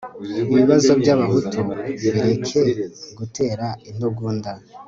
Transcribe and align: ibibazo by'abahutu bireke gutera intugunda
ibibazo 0.51 0.91
by'abahutu 1.01 1.59
bireke 1.99 2.61
gutera 3.17 3.67
intugunda 3.89 4.51